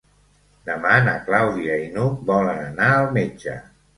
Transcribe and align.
Demà 0.69 0.93
na 1.07 1.13
Clàudia 1.27 1.77
i 1.83 1.85
n'Hug 1.97 2.25
volen 2.31 2.65
anar 2.71 2.87
al 2.95 3.09
metge. 3.19 3.59